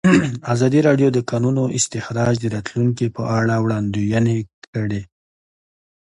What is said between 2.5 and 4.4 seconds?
راتلونکې په اړه وړاندوینې